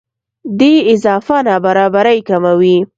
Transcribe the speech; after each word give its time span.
دې 0.59 0.73
اضافه 0.93 1.35
نابرابرۍ 1.47 2.19
کموي. 2.27 2.77